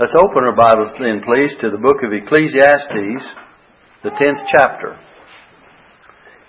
[0.00, 3.20] Let's open our Bibles then, please, to the book of Ecclesiastes,
[4.00, 4.96] the 10th chapter.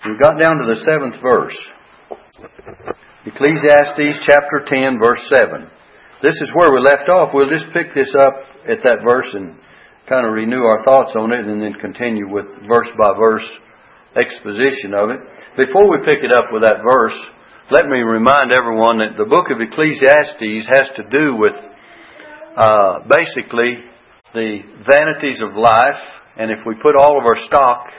[0.07, 1.59] We've got down to the 7th verse.
[3.27, 5.67] Ecclesiastes chapter 10, verse 7.
[6.23, 7.31] This is where we left off.
[7.33, 9.59] We'll just pick this up at that verse and
[10.07, 13.49] kind of renew our thoughts on it and then continue with verse by verse
[14.15, 15.19] exposition of it.
[15.59, 17.19] Before we pick it up with that verse,
[17.69, 21.51] let me remind everyone that the book of Ecclesiastes has to do with
[22.57, 23.79] uh, basically
[24.33, 24.59] the
[24.89, 26.01] vanities of life,
[26.37, 27.91] and if we put all of our stock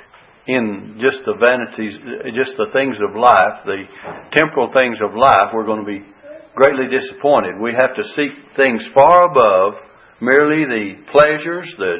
[0.46, 1.96] in just the vanities,
[2.34, 3.84] just the things of life, the
[4.32, 6.02] temporal things of life, we're going to be
[6.54, 7.60] greatly disappointed.
[7.60, 9.74] We have to seek things far above
[10.20, 11.96] merely the pleasures, the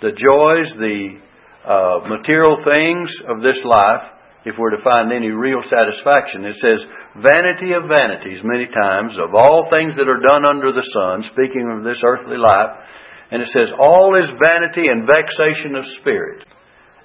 [0.00, 1.18] the joys, the
[1.64, 6.44] uh, material things of this life, if we're to find any real satisfaction.
[6.44, 6.84] It says,
[7.16, 11.66] vanity of vanities, many times, of all things that are done under the sun, speaking
[11.70, 12.86] of this earthly life.
[13.30, 16.44] And it says, all is vanity and vexation of spirit.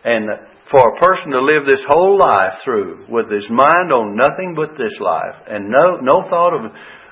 [0.06, 0.30] And
[0.66, 4.78] for a person to live this whole life through with his mind on nothing but
[4.78, 6.72] this life and no, no thought of,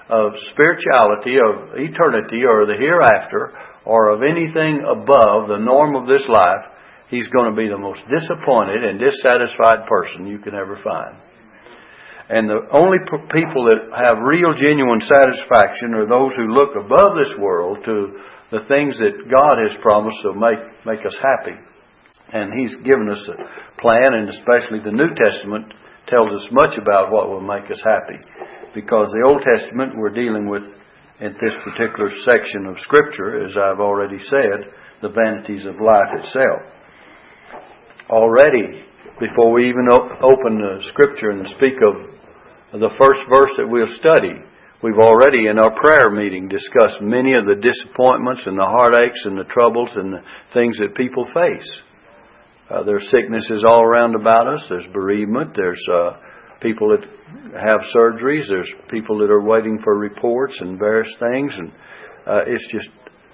[0.10, 3.54] of spirituality, of eternity, or the hereafter,
[3.86, 6.72] or of anything above the norm of this life,
[7.12, 11.20] he's going to be the most disappointed and dissatisfied person you can ever find.
[12.32, 12.98] And the only
[13.36, 18.24] people that have real, genuine satisfaction are those who look above this world to
[18.56, 21.60] the things that God has promised to make, make us happy.
[22.32, 23.36] And He's given us a
[23.76, 25.76] plan, and especially the New Testament
[26.08, 28.24] tells us much about what will make us happy.
[28.74, 30.64] Because the Old Testament we're dealing with
[31.20, 36.64] in this particular section of Scripture, as I've already said, the vanities of life itself
[38.12, 38.84] already
[39.20, 44.44] before we even open the scripture and speak of the first verse that we'll study.
[44.84, 49.38] We've already in our prayer meeting discussed many of the disappointments and the heartaches and
[49.38, 51.82] the troubles and the things that people face.
[52.70, 54.66] Uh, there's sicknesses all around about us.
[54.68, 55.52] There's bereavement.
[55.56, 56.18] There's uh,
[56.62, 57.06] people that
[57.60, 58.48] have surgeries.
[58.48, 61.72] There's people that are waiting for reports and various things, and
[62.26, 62.90] uh, it's just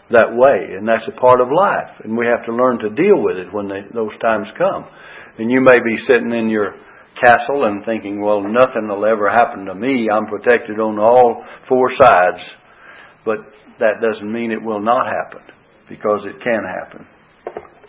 [0.09, 3.21] that way, and that's a part of life, and we have to learn to deal
[3.21, 4.87] with it when they, those times come.
[5.37, 6.75] And you may be sitting in your
[7.21, 10.09] castle and thinking, well, nothing will ever happen to me.
[10.09, 12.49] I'm protected on all four sides.
[13.25, 13.39] But
[13.79, 15.41] that doesn't mean it will not happen,
[15.89, 17.05] because it can happen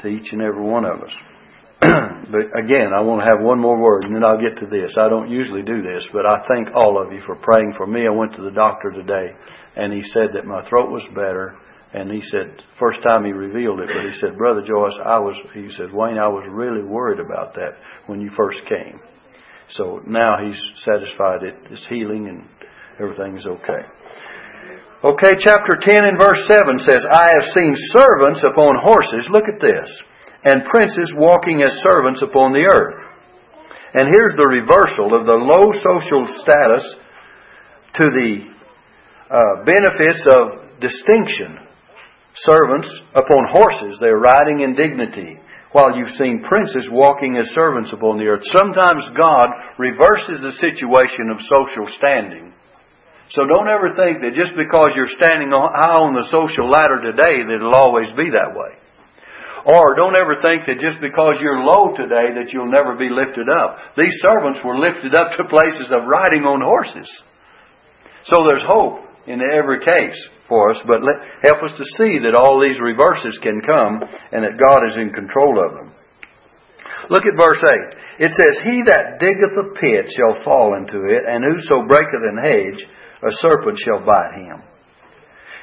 [0.00, 1.16] to each and every one of us.
[1.80, 4.98] but again, I want to have one more word and then I'll get to this.
[4.98, 8.04] I don't usually do this, but I thank all of you for praying for me.
[8.04, 9.30] I went to the doctor today
[9.76, 11.56] and he said that my throat was better
[11.92, 15.36] and he said, first time he revealed it, but he said, Brother Joyce, I was,
[15.54, 19.00] he said, Wayne, I was really worried about that when you first came.
[19.68, 22.44] So now he's satisfied it, it's healing and
[23.00, 23.88] everything is okay.
[25.02, 29.60] Okay, chapter 10 and verse 7 says, I have seen servants upon horses, look at
[29.60, 30.02] this,
[30.44, 33.00] and princes walking as servants upon the earth.
[33.94, 36.96] And here's the reversal of the low social status
[37.94, 38.44] to the
[39.30, 41.67] uh, benefits of distinction
[42.38, 43.98] servants upon horses.
[43.98, 45.38] They're riding in dignity.
[45.72, 48.46] While you've seen princes walking as servants upon the earth.
[48.48, 52.54] Sometimes God reverses the situation of social standing.
[53.28, 57.44] So don't ever think that just because you're standing high on the social ladder today
[57.44, 58.80] that it'll always be that way.
[59.68, 63.52] Or don't ever think that just because you're low today that you'll never be lifted
[63.52, 63.92] up.
[64.00, 67.12] These servants were lifted up to places of riding on horses.
[68.24, 70.16] So there's hope in every case
[70.48, 74.42] for us, but let, help us to see that all these reverses can come and
[74.42, 75.92] that God is in control of them.
[77.10, 77.62] Look at verse
[78.18, 78.28] 8.
[78.28, 82.40] It says, He that diggeth a pit shall fall into it, and whoso breaketh an
[82.42, 82.88] hedge,
[83.22, 84.62] a serpent shall bite him.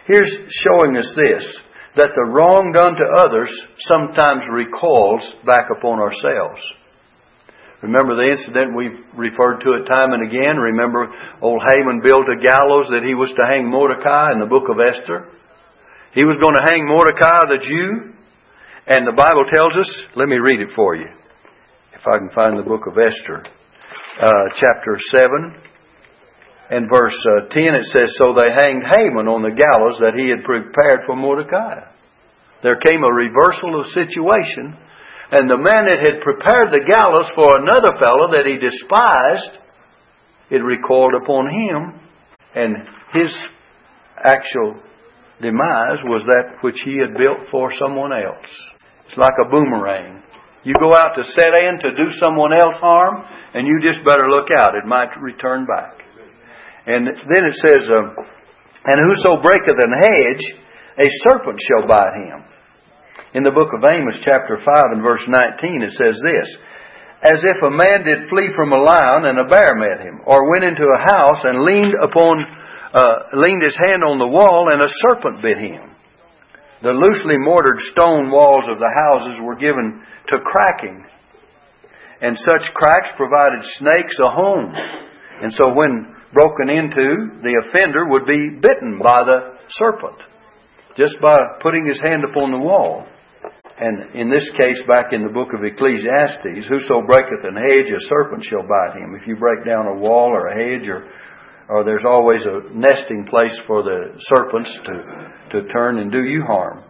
[0.06, 1.58] Here's showing us this
[1.96, 6.62] that the wrong done to others sometimes recoils back upon ourselves.
[7.82, 10.58] Remember the incident we've referred to it time and again.
[10.58, 14.70] Remember old Haman built a gallows that he was to hang Mordecai in the book
[14.70, 15.28] of Esther.
[16.14, 18.16] He was going to hang Mordecai the Jew.
[18.88, 21.10] And the Bible tells us, let me read it for you.
[21.94, 23.42] If I can find the book of Esther,
[24.22, 25.58] uh, chapter 7
[26.70, 30.30] and verse uh, 10, it says, So they hanged Haman on the gallows that he
[30.30, 31.90] had prepared for Mordecai.
[32.62, 34.78] There came a reversal of situation
[35.32, 39.58] and the man that had prepared the gallows for another fellow that he despised,
[40.50, 42.00] it recoiled upon him,
[42.54, 42.78] and
[43.14, 43.34] his
[44.18, 44.78] actual
[45.42, 48.54] demise was that which he had built for someone else.
[49.08, 50.22] It's like a boomerang.
[50.64, 53.24] You go out to set in to do someone else harm,
[53.54, 54.76] and you just better look out.
[54.76, 56.06] It might return back.
[56.88, 58.02] And then it says, uh,
[58.86, 60.46] And whoso breaketh an hedge,
[60.98, 62.55] a serpent shall bite him.
[63.36, 66.56] In the book of Amos, chapter 5 and verse 19, it says this
[67.20, 70.48] As if a man did flee from a lion and a bear met him, or
[70.48, 72.48] went into a house and leaned upon,
[72.96, 75.84] uh, leaned his hand on the wall and a serpent bit him.
[76.80, 80.00] The loosely mortared stone walls of the houses were given
[80.32, 81.04] to cracking,
[82.24, 84.72] and such cracks provided snakes a home.
[85.44, 90.24] And so when broken into, the offender would be bitten by the serpent
[90.96, 93.06] just by putting his hand upon the wall.
[93.78, 98.00] And in this case, back in the book of Ecclesiastes, whoso breaketh an hedge, a
[98.00, 99.16] serpent shall bite him.
[99.20, 101.12] If you break down a wall or a hedge, or,
[101.68, 106.44] or there's always a nesting place for the serpents to, to turn and do you
[106.44, 106.84] harm.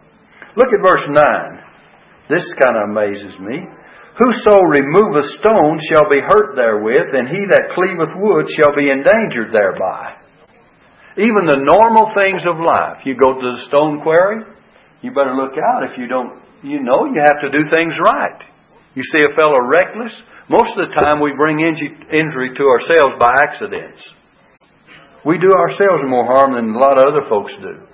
[0.56, 1.66] Look at verse 9.
[2.30, 3.66] This kind of amazes me.
[4.16, 9.52] Whoso removeth stones shall be hurt therewith, and he that cleaveth wood shall be endangered
[9.52, 10.16] thereby.
[11.18, 13.04] Even the normal things of life.
[13.04, 14.44] You go to the stone quarry,
[15.06, 18.42] you better look out if you don't, you know you have to do things right.
[18.98, 20.18] You see a fellow reckless,
[20.50, 24.12] most of the time we bring injury to ourselves by accidents.
[25.24, 27.86] We do ourselves more harm than a lot of other folks do.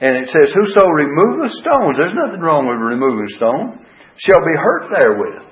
[0.00, 3.84] And it says, Whoso removeth stones, there's nothing wrong with removing stone,
[4.16, 5.48] shall be hurt therewith.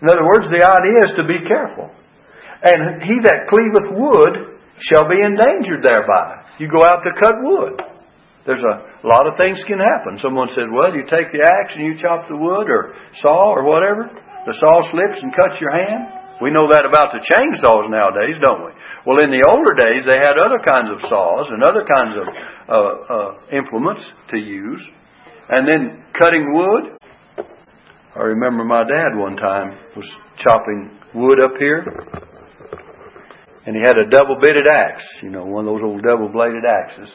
[0.00, 1.92] In other words, the idea is to be careful.
[2.62, 6.44] And he that cleaveth wood shall be endangered thereby.
[6.58, 7.93] You go out to cut wood.
[8.46, 10.18] There's a lot of things can happen.
[10.18, 13.64] Someone said, well, you take the axe and you chop the wood or saw or
[13.64, 14.12] whatever.
[14.44, 16.12] The saw slips and cuts your hand.
[16.42, 18.72] We know that about the chainsaws nowadays, don't we?
[19.06, 22.26] Well, in the older days, they had other kinds of saws and other kinds of
[22.68, 24.82] uh, uh, implements to use.
[25.48, 26.98] And then cutting wood.
[28.14, 31.86] I remember my dad one time was chopping wood up here
[33.66, 36.64] and he had a double bitted axe, you know, one of those old double bladed
[36.64, 37.14] axes.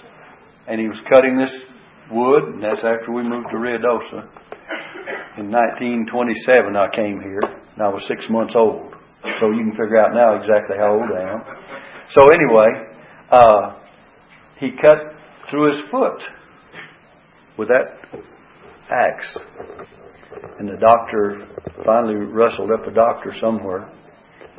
[0.70, 1.52] And he was cutting this
[2.12, 4.24] wood, and that's after we moved to Ruidoso.
[5.38, 8.96] In 1927, I came here, and I was six months old.
[9.42, 11.42] So you can figure out now exactly how old I am.
[12.10, 12.88] So anyway,
[13.30, 13.80] uh,
[14.58, 15.16] he cut
[15.50, 16.22] through his foot
[17.58, 17.98] with that
[18.90, 19.38] axe.
[20.60, 21.48] And the doctor
[21.84, 23.92] finally rustled up a doctor somewhere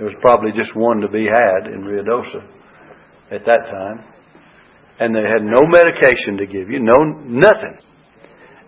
[0.00, 2.42] there was probably just one to be had in Ruidoso
[3.30, 4.02] at that time.
[5.00, 7.80] And they had no medication to give you, no nothing.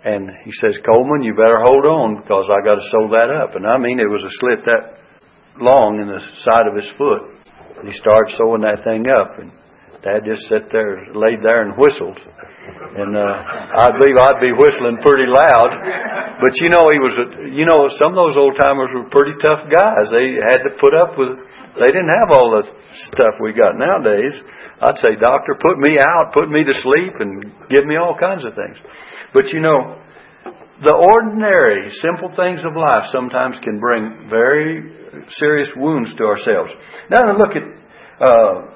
[0.04, 3.54] And he says, Coleman, you better hold on because I got to sew that up.
[3.54, 4.98] And I mean, it was a slit that
[5.60, 7.38] long in the side of his foot.
[7.78, 9.38] And he started sewing that thing up.
[9.38, 9.52] And
[10.02, 12.18] Dad just sat there, laid there and whistled.
[12.18, 15.70] And uh, I believe I'd be whistling pretty loud.
[16.42, 19.38] But you know, he was, a, you know, some of those old timers were pretty
[19.38, 20.10] tough guys.
[20.10, 21.38] They had to put up with,
[21.78, 24.34] they didn't have all the stuff we got nowadays.
[24.82, 28.44] I'd say, doctor, put me out, put me to sleep, and give me all kinds
[28.44, 28.76] of things.
[29.32, 30.02] But you know,
[30.82, 36.70] the ordinary, simple things of life sometimes can bring very serious wounds to ourselves.
[37.08, 37.62] Now, look at
[38.20, 38.74] uh,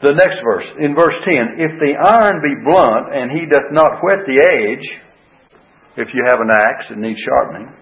[0.00, 4.00] the next verse, in verse 10, if the iron be blunt and he doth not
[4.02, 5.02] whet the edge,
[5.98, 7.74] if you have an axe that needs sharpening,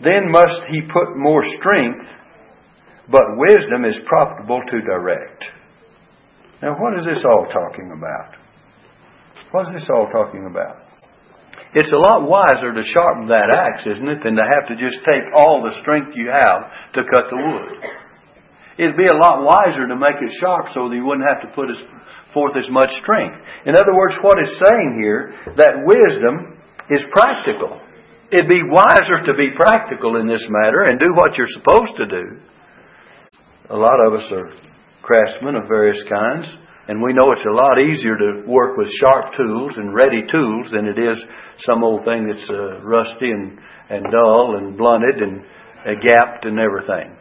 [0.00, 2.08] then must he put more strength,
[3.10, 5.44] but wisdom is profitable to direct.
[6.62, 8.34] Now, what is this all talking about?
[9.52, 10.82] What is this all talking about?
[11.74, 15.04] It's a lot wiser to sharpen that axe, isn't it, than to have to just
[15.04, 17.92] take all the strength you have to cut the wood.
[18.78, 21.54] It'd be a lot wiser to make it sharp so that you wouldn't have to
[21.54, 21.68] put
[22.32, 23.36] forth as much strength.
[23.66, 26.58] In other words, what it's saying here, that wisdom
[26.90, 27.82] is practical.
[28.32, 32.06] It'd be wiser to be practical in this matter and do what you're supposed to
[32.06, 32.24] do.
[33.70, 34.50] A lot of us are
[35.02, 36.56] craftsmen of various kinds,
[36.88, 40.70] and we know it's a lot easier to work with sharp tools and ready tools
[40.70, 41.24] than it is
[41.58, 45.44] some old thing that's uh, rusty and, and dull and blunted and
[45.86, 47.16] uh, gapped and everything.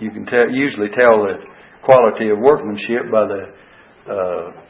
[0.00, 1.44] You can tell, usually tell the
[1.82, 4.62] quality of workmanship by the uh,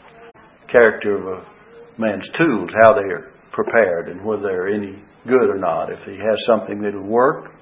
[0.68, 5.58] character of a man's tools, how they are prepared, and whether they're any good or
[5.58, 5.92] not.
[5.92, 7.54] If he has something that'll work,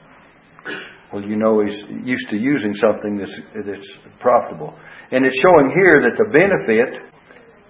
[1.13, 4.79] well, you know he's used to using something that's, that's profitable.
[5.11, 7.11] And it's showing here that the benefit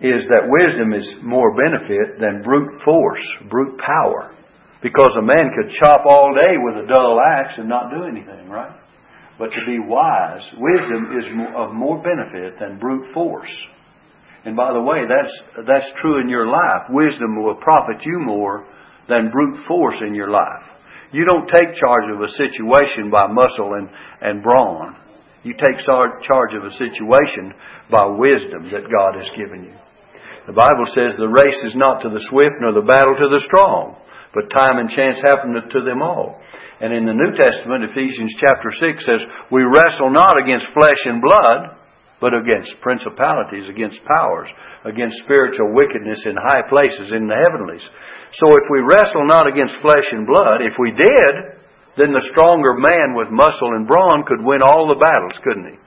[0.01, 4.35] is that wisdom is more benefit than brute force, brute power.
[4.83, 8.49] Because a man could chop all day with a dull axe and not do anything,
[8.49, 8.73] right?
[9.39, 13.67] But to be wise, wisdom is of more benefit than brute force.
[14.45, 16.89] And by the way, that's, that's true in your life.
[16.91, 18.67] Wisdom will profit you more
[19.09, 20.65] than brute force in your life.
[21.13, 23.89] You don't take charge of a situation by muscle and,
[24.21, 24.97] and brawn.
[25.43, 27.55] You take charge of a situation
[27.91, 29.75] by wisdom that God has given you.
[30.47, 33.41] The Bible says the race is not to the swift nor the battle to the
[33.41, 33.97] strong,
[34.35, 36.41] but time and chance happen to them all.
[36.81, 41.21] And in the New Testament, Ephesians chapter 6 says, We wrestle not against flesh and
[41.21, 41.77] blood,
[42.21, 44.49] but against principalities, against powers,
[44.85, 47.85] against spiritual wickedness in high places in the heavenlies.
[48.33, 51.61] So if we wrestle not against flesh and blood, if we did,
[51.99, 55.79] then the stronger man with muscle and brawn could win all the battles, couldn't he?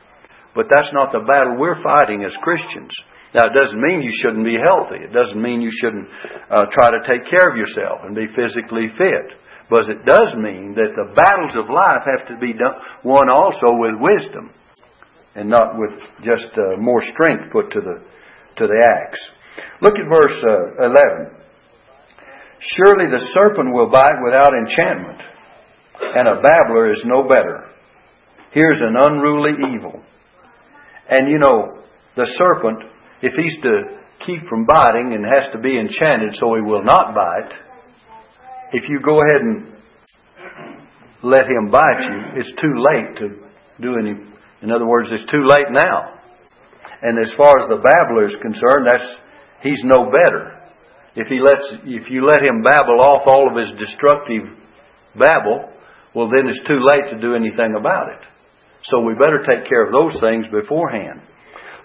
[0.53, 2.93] But that's not the battle we're fighting as Christians.
[3.33, 5.01] Now, it doesn't mean you shouldn't be healthy.
[5.01, 6.05] It doesn't mean you shouldn't
[6.51, 9.33] uh, try to take care of yourself and be physically fit.
[9.69, 13.73] But it does mean that the battles of life have to be done, won also
[13.73, 14.51] with wisdom
[15.33, 17.97] and not with just uh, more strength put to the,
[18.57, 19.31] to the axe.
[19.81, 21.42] Look at verse uh, 11.
[22.59, 25.21] Surely the serpent will bite without enchantment,
[25.99, 27.69] and a babbler is no better.
[28.51, 30.03] Here's an unruly evil.
[31.09, 31.83] And you know,
[32.15, 32.83] the serpent,
[33.21, 37.15] if he's to keep from biting and has to be enchanted so he will not
[37.15, 37.57] bite,
[38.71, 39.73] if you go ahead and
[41.21, 43.47] let him bite you, it's too late to
[43.81, 44.11] do any.
[44.61, 46.19] In other words, it's too late now.
[47.01, 49.07] And as far as the babbler is concerned, that's
[49.61, 50.52] he's no better.
[51.15, 54.49] If he lets, if you let him babble off all of his destructive
[55.15, 55.69] babble,
[56.15, 58.27] well then it's too late to do anything about it.
[58.83, 61.21] So we better take care of those things beforehand.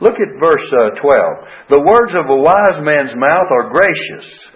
[0.00, 1.68] Look at verse uh, 12.
[1.68, 4.50] The words of a wise man's mouth are gracious,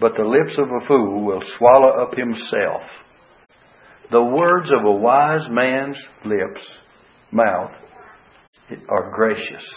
[0.00, 2.82] but the lips of a fool will swallow up himself.
[4.10, 6.70] The words of a wise man's lips,
[7.32, 7.72] mouth,
[8.88, 9.74] are gracious.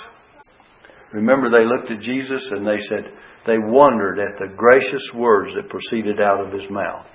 [1.13, 3.05] Remember, they looked at Jesus and they said,
[3.47, 7.07] they wondered at the gracious words that proceeded out of his mouth.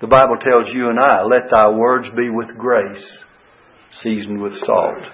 [0.00, 3.22] The Bible tells you and I, let thy words be with grace,
[3.92, 5.04] seasoned with salt.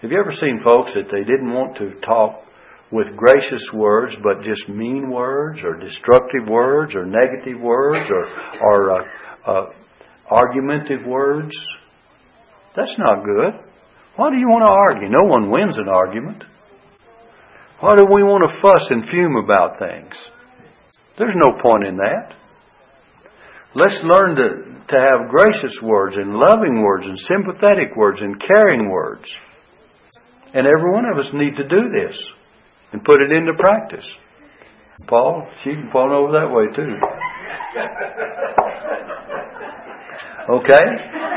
[0.00, 2.44] Have you ever seen folks that they didn't want to talk
[2.90, 8.24] with gracious words, but just mean words or destructive words or negative words or,
[8.60, 9.04] or uh,
[9.46, 9.66] uh,
[10.28, 11.54] argumentative words.
[12.74, 13.64] That's not good.
[14.16, 15.08] Why do you want to argue?
[15.08, 16.44] No one wins an argument.
[17.80, 20.14] Why do we want to fuss and fume about things?
[21.16, 22.34] There's no point in that.
[23.74, 24.48] Let's learn to,
[24.88, 29.34] to have gracious words and loving words and sympathetic words and caring words.
[30.52, 32.30] And every one of us need to do this
[32.92, 34.10] and put it into practice.
[35.06, 36.96] Paul, she can fall over that way too.
[40.48, 40.86] Okay?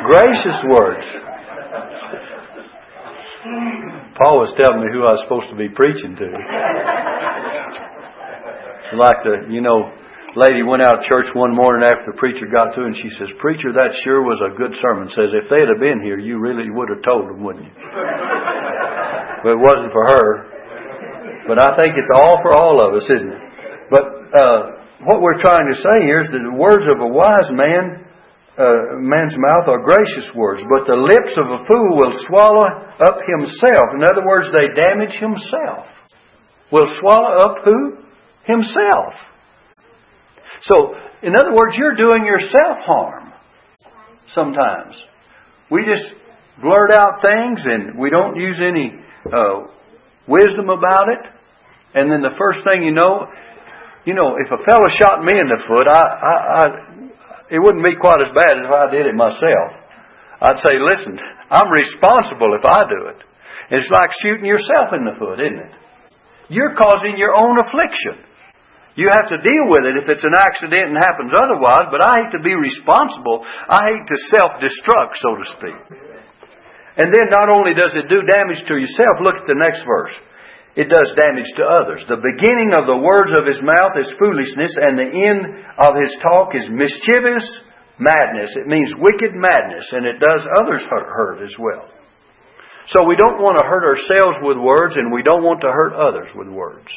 [0.09, 1.05] Gracious words.
[4.23, 6.27] Paul was telling me who I was supposed to be preaching to.
[8.95, 9.91] Like the, you know,
[10.39, 13.27] lady went out of church one morning after the preacher got through and she says,
[13.43, 15.09] Preacher, that sure was a good sermon.
[15.09, 17.75] Says, if they'd have been here, you really would have told them, wouldn't you?
[19.43, 20.27] but it wasn't for her.
[21.51, 23.43] But I think it's all for all of us, isn't it?
[23.91, 24.03] But
[24.39, 24.59] uh,
[25.03, 28.02] what we're trying to say here is that the words of a wise man,
[28.57, 32.61] uh, man's mouth are gracious words, but the lips of a fool will swallow
[32.99, 33.95] up himself.
[33.95, 35.89] In other words, they damage himself.
[36.71, 37.97] Will swallow up who?
[38.43, 39.13] Himself.
[40.61, 43.33] So, in other words, you're doing yourself harm
[44.27, 45.01] sometimes.
[45.69, 46.11] We just
[46.61, 48.93] blurt out things and we don't use any
[49.25, 49.67] uh,
[50.27, 51.33] wisdom about it.
[51.95, 53.27] And then the first thing you know,
[54.05, 56.65] you know, if a fellow shot me in the foot, I, I, I,
[57.53, 59.77] it wouldn't be quite as bad as if I did it myself.
[60.41, 61.13] I'd say, listen,
[61.53, 63.21] I'm responsible if I do it.
[63.69, 65.73] It's like shooting yourself in the foot, isn't it?
[66.49, 68.25] You're causing your own affliction.
[68.97, 72.25] You have to deal with it if it's an accident and happens otherwise, but I
[72.25, 73.45] hate to be responsible.
[73.45, 75.77] I hate to self-destruct, so to speak.
[76.97, 80.13] And then not only does it do damage to yourself, look at the next verse
[80.75, 82.05] it does damage to others.
[82.09, 85.45] The beginning of the words of his mouth is foolishness, and the end
[85.77, 87.45] of his talk is mischievous
[88.01, 88.57] madness.
[88.57, 91.85] It means wicked madness, and it does others hurt as well.
[92.85, 95.93] So we don't want to hurt ourselves with words, and we don't want to hurt
[95.93, 96.89] others with words.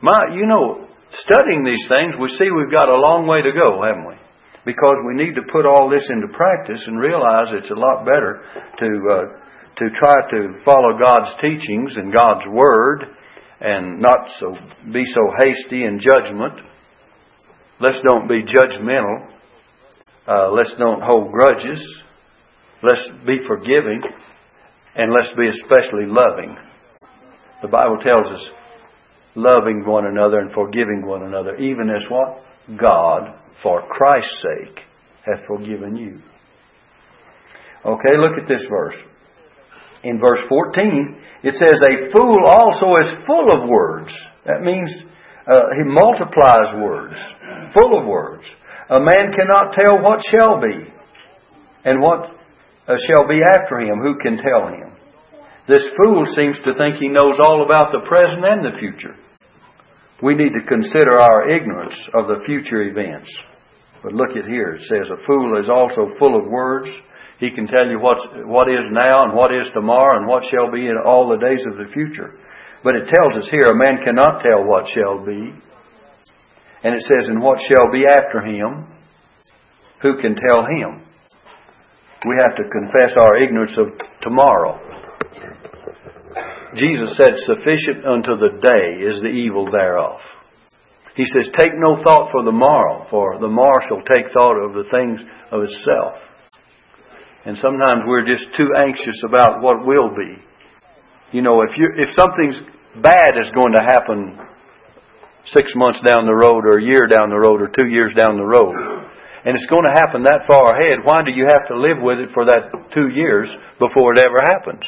[0.00, 3.80] My, you know, studying these things, we see we've got a long way to go,
[3.80, 4.14] haven't we?
[4.64, 8.44] Because we need to put all this into practice and realize it's a lot better
[8.78, 9.43] to uh,
[9.76, 13.16] to try to follow God's teachings and God's Word
[13.60, 14.52] and not so
[14.92, 16.60] be so hasty in judgment.
[17.80, 19.30] Let's don't be judgmental.
[20.26, 22.02] Uh, let's don't hold grudges.
[22.82, 24.02] Let's be forgiving.
[24.94, 26.56] And let's be especially loving.
[27.62, 28.48] The Bible tells us
[29.34, 32.44] loving one another and forgiving one another, even as what?
[32.76, 34.84] God, for Christ's sake,
[35.24, 36.20] hath forgiven you.
[37.84, 38.96] Okay, look at this verse
[40.04, 45.02] in verse 14, it says, A fool also is full of words That means
[45.46, 47.20] uh, he multiplies words,
[47.72, 48.44] full of words.
[48.88, 50.92] A man cannot tell what shall be,
[51.84, 52.30] and what
[52.86, 54.00] uh, shall be after him.
[54.00, 54.92] Who can tell him?
[55.66, 59.16] This fool seems to think he knows all about the present and the future.
[60.22, 63.34] We need to consider our ignorance of the future events.
[64.02, 64.76] But look at here.
[64.76, 66.90] It says, A fool is also full of words.
[67.38, 70.70] He can tell you what's, what is now and what is tomorrow and what shall
[70.70, 72.38] be in all the days of the future.
[72.84, 75.52] But it tells us here, a man cannot tell what shall be.
[76.84, 78.86] And it says, And what shall be after him?
[80.02, 81.02] Who can tell him?
[82.26, 83.88] We have to confess our ignorance of
[84.20, 84.78] tomorrow.
[86.74, 90.20] Jesus said, Sufficient unto the day is the evil thereof.
[91.16, 94.74] He says, Take no thought for the morrow, for the morrow shall take thought of
[94.74, 95.20] the things
[95.52, 96.18] of itself.
[97.44, 100.40] And sometimes we're just too anxious about what will be.
[101.32, 102.62] You know, if you if something's
[102.96, 104.38] bad is going to happen
[105.44, 108.38] six months down the road or a year down the road or two years down
[108.38, 108.74] the road,
[109.44, 112.18] and it's going to happen that far ahead, why do you have to live with
[112.18, 114.84] it for that two years before it ever happens?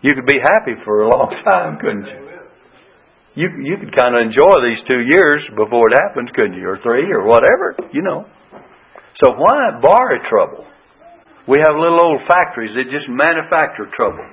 [0.00, 2.38] You could be happy for a long time, couldn't you?
[3.34, 6.70] You you could kind of enjoy these two years before it happens, couldn't you?
[6.70, 8.26] Or three, or whatever, you know.
[9.14, 10.67] So why borrow trouble?
[11.48, 14.28] We have little old factories that just manufacture trouble.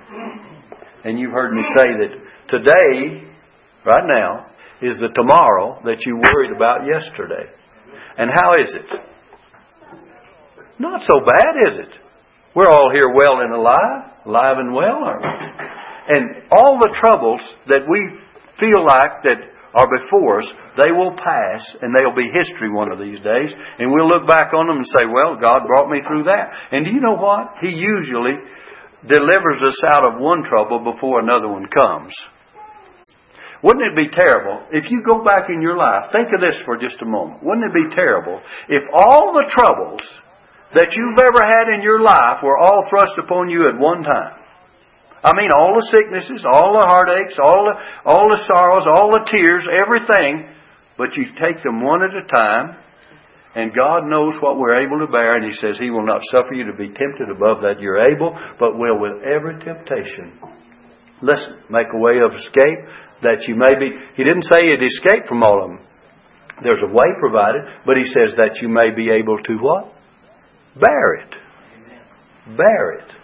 [1.05, 2.11] And you've heard me say that
[2.49, 3.23] today,
[3.85, 4.47] right now,
[4.81, 7.49] is the tomorrow that you worried about yesterday.
[8.17, 8.93] And how is it?
[10.77, 11.99] Not so bad, is it?
[12.53, 16.15] We're all here well and alive, alive and well, aren't we?
[16.17, 18.19] And all the troubles that we
[18.59, 20.47] feel like that are before us,
[20.81, 23.51] they will pass and they'll be history one of these days.
[23.51, 26.49] And we'll look back on them and say, well, God brought me through that.
[26.71, 27.59] And do you know what?
[27.61, 28.39] He usually
[29.03, 32.15] delivers us out of one trouble before another one comes.
[33.61, 36.77] Wouldn't it be terrible if you go back in your life, think of this for
[36.77, 37.43] just a moment.
[37.43, 38.39] Wouldn't it be terrible
[38.69, 40.01] if all the troubles
[40.73, 44.34] that you've ever had in your life were all thrust upon you at one time.
[45.25, 47.73] I mean, all the sicknesses, all the heartaches, all the,
[48.05, 50.53] all the sorrows, all the tears, everything,
[51.01, 52.77] but you take them one at a time,
[53.57, 56.53] and God knows what we're able to bear, and He says He will not suffer
[56.53, 60.37] you to be tempted above that you're able, but will with every temptation.
[61.25, 62.85] Listen, make a way of escape
[63.25, 63.97] that you may be.
[64.13, 65.81] He didn't say you'd escape from all of them.
[66.61, 69.89] There's a way provided, but He says that you may be able to what?
[70.77, 71.33] Bear it.
[72.55, 73.14] Bear it.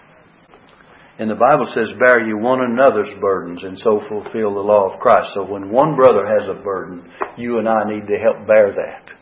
[1.21, 4.99] And the Bible says, bear you one another's burdens and so fulfill the law of
[4.99, 5.35] Christ.
[5.35, 9.13] So when one brother has a burden, you and I need to help bear that.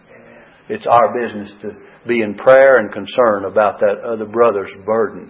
[0.69, 1.75] It's our business to
[2.07, 5.29] be in prayer and concern about that other brother's burden.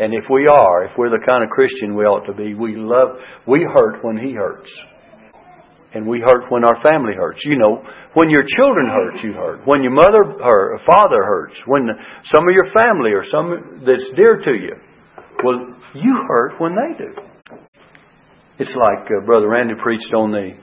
[0.00, 2.76] And if we are, if we're the kind of Christian we ought to be, we
[2.76, 4.72] love, we hurt when he hurts.
[5.92, 7.44] And we hurt when our family hurts.
[7.44, 9.66] You know, when your children hurt, you hurt.
[9.66, 11.62] When your mother or father hurts.
[11.66, 11.90] When
[12.24, 14.76] some of your family or some that's dear to you.
[15.44, 17.56] Well, you hurt when they do.
[18.58, 20.56] It's like uh, Brother Randy preached on the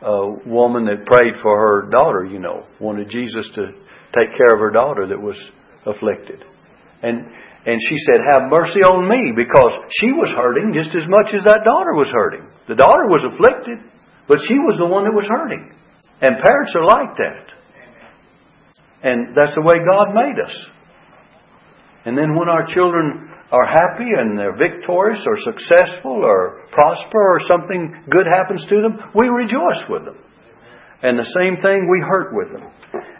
[0.00, 3.72] uh, woman that prayed for her daughter, you know, wanted Jesus to
[4.16, 5.36] take care of her daughter that was
[5.84, 6.44] afflicted.
[7.02, 7.26] And
[7.64, 11.42] and she said, Have mercy on me, because she was hurting just as much as
[11.44, 12.48] that daughter was hurting.
[12.66, 13.78] The daughter was afflicted,
[14.26, 15.70] but she was the one that was hurting.
[16.20, 17.52] And parents are like that.
[19.04, 20.66] And that's the way God made us.
[22.04, 27.38] And then when our children are happy and they're victorious or successful or prosper or
[27.38, 30.16] something good happens to them, we rejoice with them.
[31.02, 32.64] And the same thing, we hurt with them.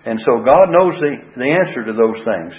[0.07, 2.57] And so God knows the, the answer to those things.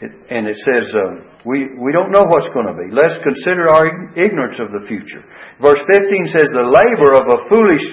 [0.00, 2.88] It, and it says, uh, we, we don't know what's going to be.
[2.88, 5.22] Let's consider our ignorance of the future.
[5.60, 7.86] Verse 15 says, The labor of a foolish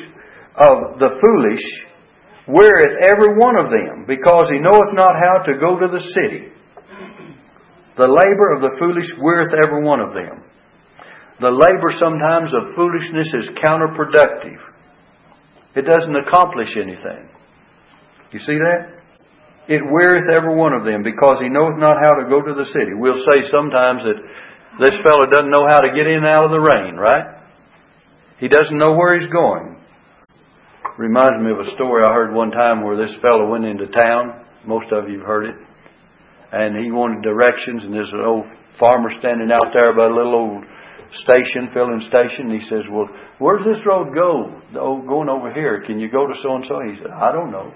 [0.55, 1.65] of the foolish
[2.47, 6.53] weareth every one of them, because he knoweth not how to go to the city.
[7.97, 10.43] The labor of the foolish weareth every one of them.
[11.39, 14.61] The labor sometimes of foolishness is counterproductive.
[15.75, 17.29] It doesn't accomplish anything.
[18.31, 19.01] You see that?
[19.67, 22.65] It weareth every one of them because he knoweth not how to go to the
[22.65, 22.93] city.
[22.93, 24.19] We'll say sometimes that
[24.79, 27.43] this fellow doesn't know how to get in and out of the rain, right?
[28.39, 29.77] He doesn't know where he's going.
[30.97, 34.45] Reminds me of a story I heard one time where this fellow went into town.
[34.65, 35.55] Most of you have heard it.
[36.51, 38.45] And he wanted directions, and there's an old
[38.79, 40.63] farmer standing out there by a little old
[41.15, 42.51] station, filling station.
[42.51, 43.07] He says, Well,
[43.39, 44.59] where's this road go?
[44.75, 45.83] Oh, going over here.
[45.85, 46.79] Can you go to so and so?
[46.83, 47.71] He said, I don't know.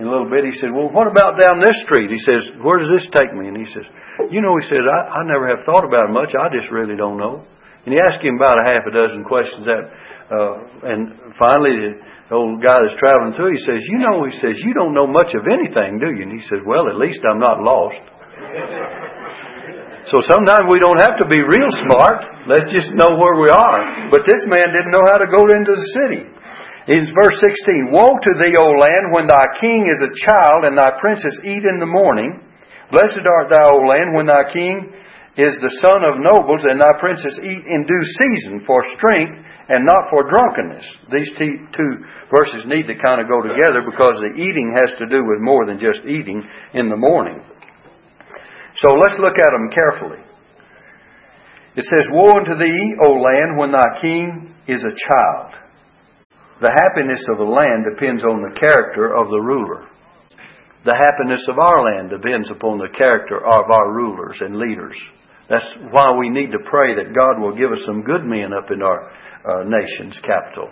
[0.00, 2.08] In a little bit, he said, Well, what about down this street?
[2.08, 3.48] He says, Where does this take me?
[3.48, 3.84] And he says,
[4.32, 6.32] You know, he says, I, I never have thought about it much.
[6.32, 7.44] I just really don't know.
[7.84, 9.90] And he asked him about a half a dozen questions that
[10.32, 11.92] uh, and finally,
[12.28, 15.06] the old guy that's traveling through, he says, "You know," he says, "you don't know
[15.06, 17.98] much of anything, do you?" And he says, "Well, at least I'm not lost."
[20.10, 22.46] so sometimes we don't have to be real smart.
[22.46, 24.10] Let's just know where we are.
[24.10, 26.26] But this man didn't know how to go into the city.
[26.88, 27.90] It's verse 16.
[27.92, 31.62] Woe to thee, O land, when thy king is a child, and thy princes eat
[31.62, 32.42] in the morning.
[32.90, 34.92] Blessed art thou, O land, when thy king
[35.36, 39.84] is the son of nobles, and thy princes eat in due season for strength and
[39.84, 40.86] not for drunkenness.
[41.10, 41.92] These two
[42.34, 45.66] verses need to kind of go together because the eating has to do with more
[45.66, 46.42] than just eating
[46.74, 47.42] in the morning.
[48.74, 50.24] So let's look at them carefully.
[51.76, 55.52] It says, Woe unto thee, O land, when thy king is a child.
[56.60, 59.88] The happiness of a land depends on the character of the ruler.
[60.84, 64.98] The happiness of our land depends upon the character of our rulers and leaders.
[65.52, 68.70] That's why we need to pray that God will give us some good men up
[68.72, 69.12] in our
[69.44, 70.70] uh, nation's capital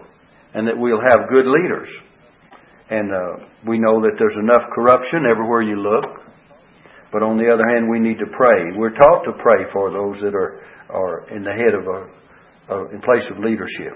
[0.54, 1.92] and that we'll have good leaders.
[2.88, 6.24] And uh, we know that there's enough corruption everywhere you look.
[7.12, 8.72] But on the other hand, we need to pray.
[8.74, 13.02] We're taught to pray for those that are, are in the head of a, in
[13.02, 13.92] place of leadership.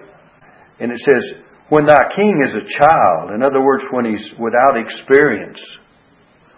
[0.80, 1.32] And it says,
[1.70, 5.64] when thy king is a child, in other words, when he's without experience,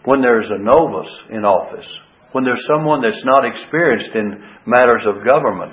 [0.05, 1.97] when there's a novice in office,
[2.37, 5.73] when there's someone that's not experienced in matters of government,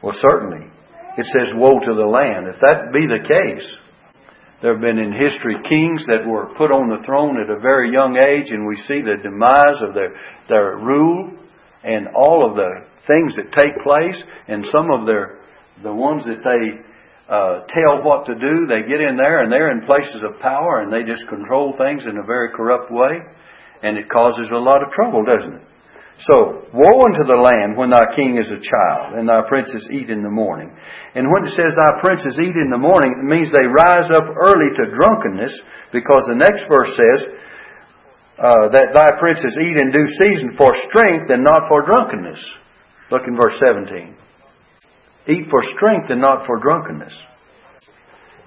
[0.00, 0.64] well, certainly,
[1.18, 2.48] it says, Woe to the land.
[2.48, 3.76] If that be the case,
[4.62, 7.92] there have been in history kings that were put on the throne at a very
[7.92, 10.16] young age, and we see the demise of their,
[10.48, 11.36] their rule
[11.84, 15.44] and all of the things that take place, and some of their
[15.82, 16.80] the ones that they
[17.28, 20.80] uh, tell what to do, they get in there and they're in places of power,
[20.80, 23.20] and they just control things in a very corrupt way,
[23.84, 25.66] and it causes a lot of trouble, doesn't it?
[26.16, 30.08] So, woe unto the land when thy king is a child, and thy princes eat
[30.08, 30.70] in the morning.
[31.14, 34.24] And when it says thy princes eat in the morning, it means they rise up
[34.24, 35.60] early to drunkenness,
[35.92, 37.26] because the next verse says
[38.38, 42.40] uh, that thy princes eat in due season for strength and not for drunkenness.
[43.10, 44.14] Look in verse 17.
[45.28, 47.14] Eat for strength and not for drunkenness.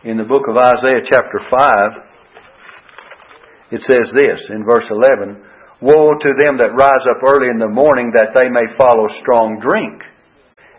[0.03, 2.06] In the book of Isaiah, chapter 5,
[3.71, 5.43] it says this in verse 11
[5.79, 9.61] Woe to them that rise up early in the morning that they may follow strong
[9.61, 10.01] drink.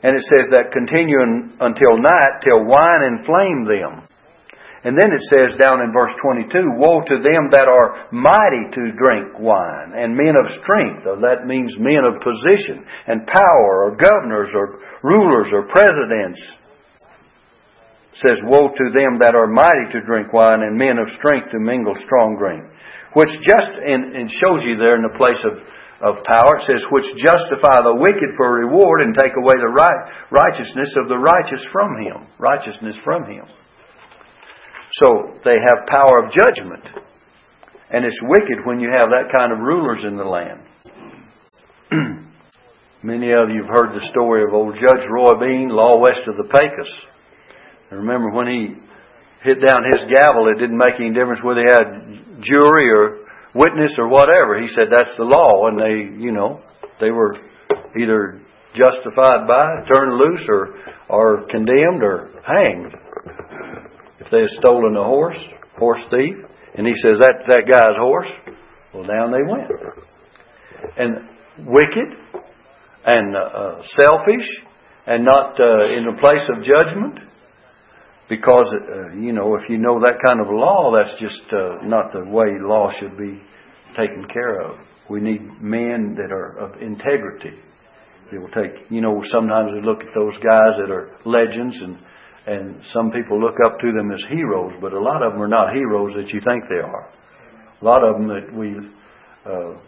[0.03, 4.03] And it says that continuing until night till wine inflame them.
[4.83, 8.95] And then it says down in verse 22, Woe to them that are mighty to
[8.95, 11.03] drink wine, and men of strength.
[11.03, 16.43] So that means men of position and power, or governors, or rulers, or presidents.
[18.15, 21.59] Says, Woe to them that are mighty to drink wine, and men of strength to
[21.59, 22.67] mingle strong drink
[23.15, 25.59] which just and, and shows you there in the place of,
[26.05, 26.57] of power.
[26.57, 31.09] It says, which justify the wicked for reward and take away the right, righteousness of
[31.09, 32.27] the righteous from him.
[32.39, 33.47] Righteousness from him.
[34.93, 36.85] So they have power of judgment.
[37.91, 40.61] And it's wicked when you have that kind of rulers in the land.
[43.03, 46.37] Many of you have heard the story of old Judge Roy Bean, law west of
[46.37, 47.01] the Pecos.
[47.91, 48.75] And remember when he
[49.49, 53.99] hit down his gavel, it didn't make any difference whether he had jury or witness
[53.99, 54.61] or whatever.
[54.61, 56.61] He said that's the law, and they, you know,
[57.01, 57.35] they were
[57.97, 58.41] either
[58.75, 60.77] justified by, turned loose, or
[61.09, 62.95] or condemned or hanged
[64.21, 65.41] if they had stolen a horse,
[65.79, 66.37] horse thief.
[66.75, 68.31] And he says that that guy's horse.
[68.93, 69.71] Well, down they went,
[70.97, 71.29] and
[71.67, 72.45] wicked
[73.05, 74.49] and uh, selfish
[75.07, 77.28] and not uh, in a place of judgment
[78.29, 82.13] because uh, you know if you know that kind of law, that's just uh, not
[82.13, 83.41] the way law should be
[83.97, 84.79] taken care of.
[85.09, 87.59] We need men that are of integrity.
[88.31, 88.91] They will take.
[88.91, 91.99] You know, sometimes we look at those guys that are legends, and
[92.47, 95.49] and some people look up to them as heroes, but a lot of them are
[95.49, 97.11] not heroes that you think they are.
[97.81, 98.77] A lot of them that we
[99.47, 99.79] uh,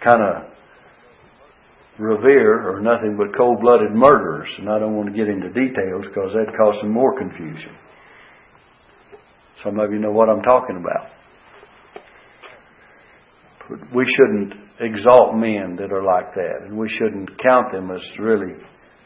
[0.00, 0.57] kind of
[1.98, 4.54] revere are nothing but cold blooded murderers.
[4.58, 7.76] And I don't want to get into details because that'd cause some more confusion.
[9.62, 11.10] Some of you know what I'm talking about.
[13.94, 18.54] We shouldn't exalt men that are like that, and we shouldn't count them as really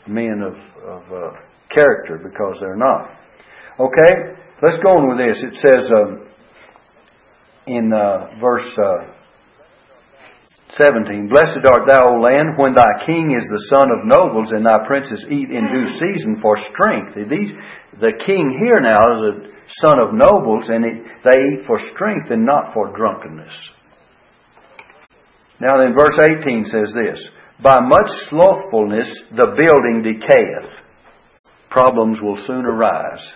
[0.06, 0.54] men of,
[0.86, 1.32] of uh,
[1.68, 3.10] character because they're not.
[3.80, 5.42] Okay, let's go on with this.
[5.42, 6.28] It says um,
[7.66, 9.12] in uh, verse uh,
[10.72, 11.28] 17.
[11.28, 14.86] Blessed art thou, O land, when thy king is the son of nobles, and thy
[14.86, 17.14] princes eat in due season for strength.
[17.14, 17.52] These,
[18.00, 20.84] the king here now is a son of nobles, and
[21.24, 23.70] they eat for strength and not for drunkenness.
[25.60, 27.28] Now then, verse 18 says this
[27.62, 30.72] By much slothfulness the building decayeth.
[31.68, 33.34] problems will soon arise,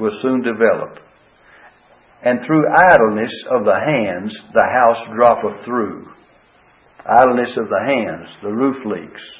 [0.00, 1.00] will soon develop.
[2.24, 6.10] And through idleness of the hands, the house droppeth through.
[7.06, 9.38] Idleness of the hands, the roof leaks,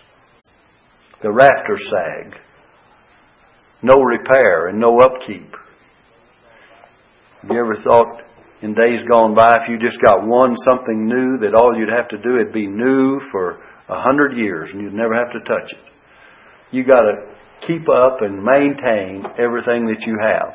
[1.23, 2.38] the rafter sag,
[3.83, 5.57] no repair and no upkeep.
[7.51, 8.20] You ever thought
[8.61, 12.09] in days gone by if you just got one something new that all you'd have
[12.09, 15.73] to do it'd be new for a hundred years and you'd never have to touch
[15.73, 15.85] it?
[16.70, 17.35] You got to
[17.66, 20.55] keep up and maintain everything that you have.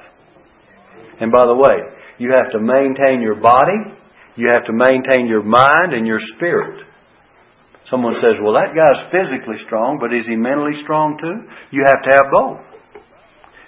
[1.20, 3.96] And by the way, you have to maintain your body,
[4.36, 6.86] you have to maintain your mind and your spirit.
[7.86, 11.50] Someone says, well, that guy's physically strong, but is he mentally strong too?
[11.72, 12.60] You have to have both.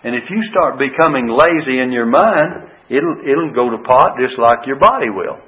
[0.04, 4.38] And if you start becoming lazy in your mind, it'll, it'll go to pot just
[4.38, 5.40] like your body will.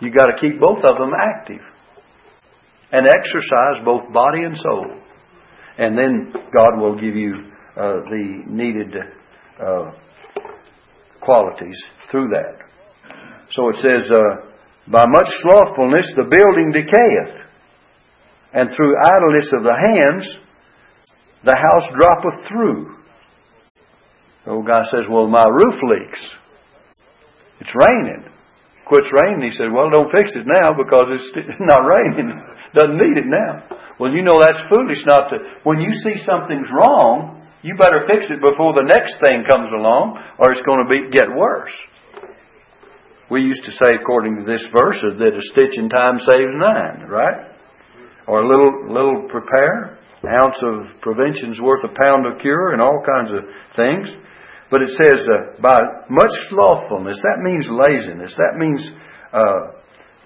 [0.00, 1.60] You've got to keep both of them active
[2.92, 4.86] and exercise both body and soul.
[5.76, 7.32] And then God will give you
[7.76, 8.94] uh, the needed
[9.60, 9.92] uh,
[11.28, 12.64] qualities through that.
[13.50, 14.48] So it says, uh,
[14.88, 17.44] by much slothfulness the building decayeth,
[18.54, 20.38] and through idleness of the hands
[21.44, 22.96] the house droppeth through.
[24.44, 26.32] The old guy says, Well, my roof leaks.
[27.60, 28.24] It's raining.
[28.86, 29.50] Quits raining.
[29.50, 32.32] He says, Well, don't fix it now because it's not raining.
[32.74, 33.68] Doesn't need it now.
[34.00, 35.60] Well, you know that's foolish not to.
[35.64, 40.18] When you see something's wrong, you better fix it before the next thing comes along,
[40.38, 41.74] or it's going to be get worse.
[43.30, 47.08] We used to say, according to this verse, that a stitch in time saves nine,
[47.08, 47.52] right?
[48.26, 53.02] Or a little little prepare, ounce of prevention's worth a pound of cure, and all
[53.16, 53.44] kinds of
[53.74, 54.16] things.
[54.70, 58.36] But it says, uh, by much slothfulness, that means laziness.
[58.36, 58.90] That means
[59.32, 59.80] uh,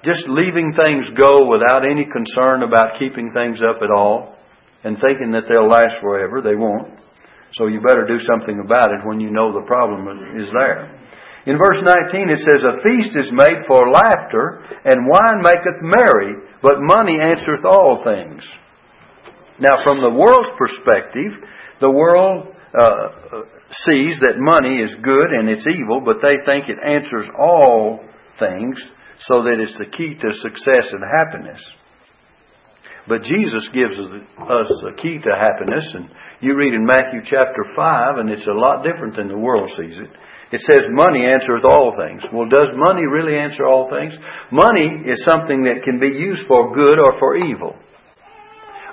[0.05, 4.37] just leaving things go without any concern about keeping things up at all
[4.85, 6.43] and thinking that they'll last forever.
[6.43, 6.99] They won't.
[7.53, 10.09] So you better do something about it when you know the problem
[10.41, 10.99] is there.
[11.45, 16.35] In verse 19 it says, A feast is made for laughter, and wine maketh merry,
[16.63, 18.51] but money answereth all things.
[19.59, 21.33] Now, from the world's perspective,
[21.81, 23.09] the world uh,
[23.71, 28.05] sees that money is good and it's evil, but they think it answers all
[28.39, 31.63] things so that it's the key to success and happiness.
[33.07, 36.09] But Jesus gives us a key to happiness, and
[36.43, 39.97] you read in Matthew chapter 5, and it's a lot different than the world sees
[39.97, 40.11] it.
[40.51, 42.25] It says money answereth all things.
[42.33, 44.19] Well, does money really answer all things?
[44.51, 47.77] Money is something that can be used for good or for evil.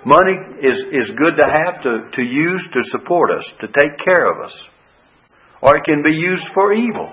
[0.05, 4.31] Money is, is good to have, to, to use to support us, to take care
[4.31, 4.69] of us.
[5.61, 7.11] Or it can be used for evil.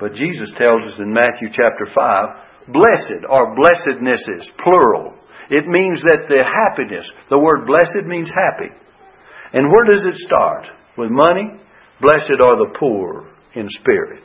[0.00, 5.14] But Jesus tells us in Matthew chapter 5, blessed or blessednesses, plural.
[5.50, 8.74] It means that the happiness, the word blessed means happy.
[9.52, 10.66] And where does it start?
[10.96, 11.58] With money?
[12.00, 14.22] Blessed are the poor in spirit,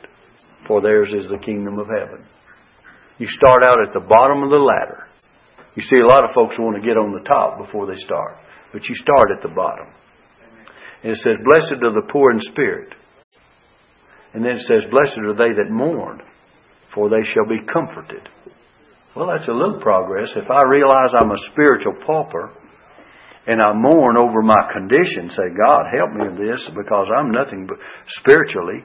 [0.68, 2.24] for theirs is the kingdom of heaven.
[3.18, 5.08] You start out at the bottom of the ladder.
[5.76, 8.36] You see, a lot of folks want to get on the top before they start,
[8.72, 9.86] but you start at the bottom.
[11.02, 12.94] And it says, Blessed are the poor in spirit.
[14.34, 16.20] And then it says, Blessed are they that mourn,
[16.92, 18.28] for they shall be comforted.
[19.16, 20.32] Well, that's a little progress.
[20.34, 22.50] If I realize I'm a spiritual pauper
[23.46, 27.66] and I mourn over my condition, say, God, help me in this because I'm nothing
[27.66, 28.82] but spiritually,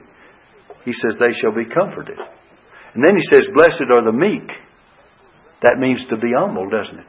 [0.84, 2.18] he says, they shall be comforted.
[2.94, 4.50] And then he says, Blessed are the meek.
[5.62, 7.06] That means to be humble, doesn't it?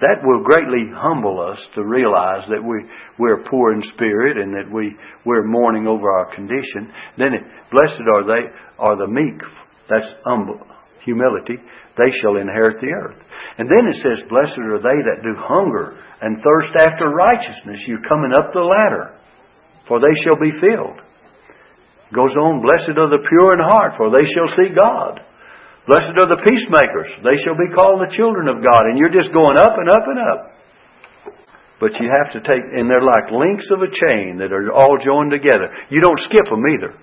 [0.00, 2.84] That will greatly humble us to realize that we,
[3.18, 6.92] we're poor in spirit and that we, we're mourning over our condition.
[7.16, 9.40] Then it, blessed are they, are the meek.
[9.88, 10.66] That's humble,
[11.06, 11.56] humility
[11.96, 13.24] they shall inherit the earth.
[13.56, 17.88] And then it says, Blessed are they that do hunger and thirst after righteousness.
[17.88, 19.16] You're coming up the ladder,
[19.88, 21.00] for they shall be filled.
[22.12, 25.24] Goes on, Blessed are the pure in heart, for they shall see God.
[25.88, 28.90] Blessed are the peacemakers, they shall be called the children of God.
[28.90, 30.40] And you're just going up and up and up.
[31.78, 34.96] But you have to take, and they're like links of a chain that are all
[34.98, 35.68] joined together.
[35.88, 36.96] You don't skip them either.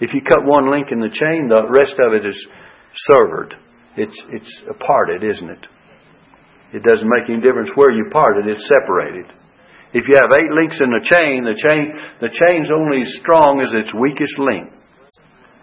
[0.00, 2.38] If you cut one link in the chain, the rest of it is
[2.94, 3.56] severed.
[3.96, 5.66] It's, it's parted, isn't it?
[6.72, 9.26] It doesn't make any difference where you part it, it's separated.
[9.94, 13.62] If you have eight links in the chain, the chain, the chain's only as strong
[13.62, 14.74] as its weakest link.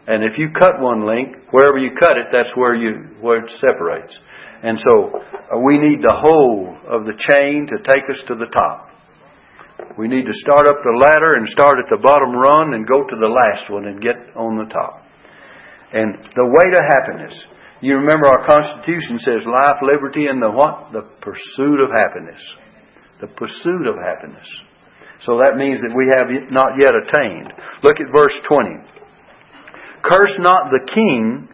[0.07, 3.51] And if you cut one link, wherever you cut it, that's where you, where it
[3.51, 4.17] separates.
[4.63, 8.47] And so, uh, we need the whole of the chain to take us to the
[8.47, 8.95] top.
[9.97, 13.03] We need to start up the ladder and start at the bottom run and go
[13.03, 15.00] to the last one and get on the top.
[15.93, 17.45] And the way to happiness.
[17.81, 20.91] You remember our Constitution says life, liberty, and the what?
[20.93, 22.55] The pursuit of happiness.
[23.19, 24.47] The pursuit of happiness.
[25.19, 27.53] So that means that we have not yet attained.
[27.83, 28.81] Look at verse 20.
[30.01, 31.49] Curse not the king,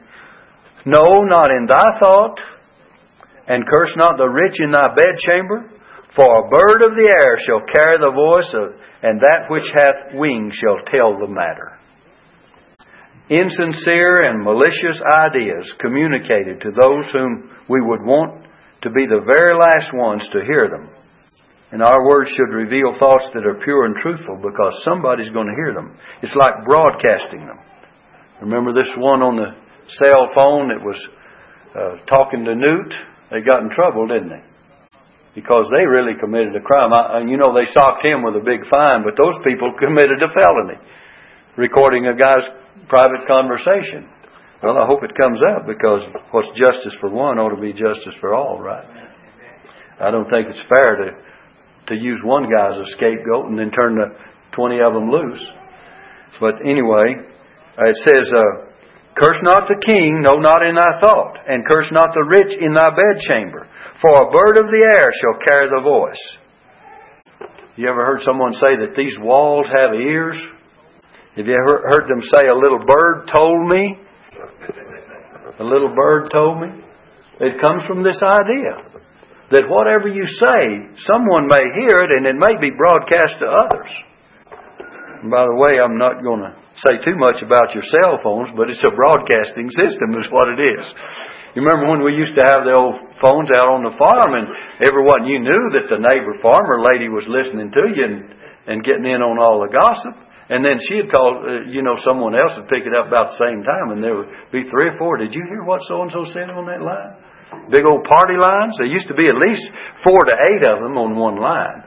[0.85, 2.39] no, not in thy thought,
[3.47, 5.71] and curse not the rich in thy bedchamber,
[6.15, 10.15] for a bird of the air shall carry the voice of, and that which hath
[10.15, 11.76] wings shall tell the matter.
[13.29, 18.47] Insincere and malicious ideas communicated to those whom we would want
[18.83, 20.87] to be the very last ones to hear them.
[21.71, 25.59] And our words should reveal thoughts that are pure and truthful because somebody's going to
[25.59, 25.99] hear them.
[26.23, 27.59] It's like broadcasting them.
[28.39, 29.51] Remember this one on the
[29.91, 31.03] cell phone that was
[31.75, 32.93] uh, talking to Newt?
[33.27, 34.43] They got in trouble, didn't they?
[35.35, 36.95] Because they really committed a crime.
[36.95, 40.31] I, you know, they socked him with a big fine, but those people committed a
[40.31, 40.79] felony.
[41.57, 42.47] Recording a guy's
[42.87, 44.09] private conversation.
[44.61, 48.15] Well, I hope it comes out because what's justice for one ought to be justice
[48.19, 48.85] for all, right?
[49.99, 51.27] I don't think it's fair to
[51.87, 54.15] to use one guy as a scapegoat and then turn the
[54.51, 55.47] 20 of them loose.
[56.39, 57.15] But anyway,
[57.79, 58.67] uh, it says, uh,
[59.15, 62.73] Curse not the king, no, not in thy thought, and curse not the rich in
[62.73, 63.65] thy bedchamber,
[63.99, 66.37] for a bird of the air shall carry the voice.
[67.75, 70.37] You ever heard someone say that these walls have ears?
[71.37, 73.93] Have you ever heard them say, A little bird told me?
[75.61, 76.81] A little bird told me?
[77.37, 78.81] It comes from this idea
[79.53, 83.91] that whatever you say, someone may hear it and it may be broadcast to others.
[85.21, 88.49] And by the way, I'm not going to say too much about your cell phones,
[88.57, 90.89] but it's a broadcasting system, is what it is.
[91.53, 94.49] You remember when we used to have the old phones out on the farm, and
[94.81, 98.17] everyone you knew that the neighbor farmer lady was listening to you and,
[98.65, 100.17] and getting in on all the gossip.
[100.49, 103.39] And then she'd call, uh, you know, someone else would pick it up about the
[103.39, 105.17] same time, and there would be three or four.
[105.17, 107.19] Did you hear what so and so said on that line?
[107.69, 108.75] Big old party lines.
[108.77, 109.67] There used to be at least
[110.03, 111.83] four to eight of them on one line.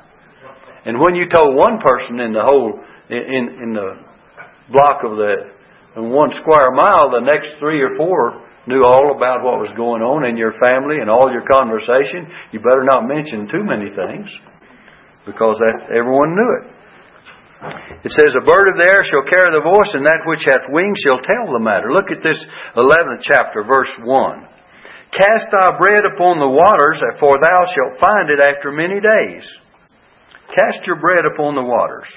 [0.85, 4.01] And when you told one person in the whole in in the
[4.73, 5.53] block of the
[5.97, 10.01] in one square mile, the next three or four knew all about what was going
[10.01, 12.29] on in your family and all your conversation.
[12.53, 14.33] You better not mention too many things
[15.27, 16.80] because that everyone knew it.
[18.05, 20.73] It says, A bird of the air shall carry the voice, and that which hath
[20.73, 21.93] wings shall tell the matter.
[21.93, 22.41] Look at this
[22.77, 24.49] 11th chapter, verse 1.
[25.13, 29.45] Cast thy bread upon the waters, for thou shalt find it after many days.
[30.49, 32.09] Cast your bread upon the waters.